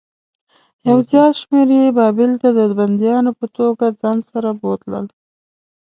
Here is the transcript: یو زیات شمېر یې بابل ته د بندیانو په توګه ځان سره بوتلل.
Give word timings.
یو 0.87 0.97
زیات 1.09 1.33
شمېر 1.41 1.67
یې 1.77 1.95
بابل 1.97 2.31
ته 2.41 2.49
د 2.57 2.59
بندیانو 2.79 3.31
په 3.39 3.45
توګه 3.57 3.85
ځان 3.99 4.17
سره 4.29 4.49
بوتلل. 4.59 5.05